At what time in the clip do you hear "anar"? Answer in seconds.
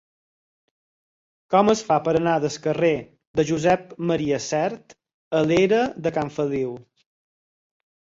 2.21-2.33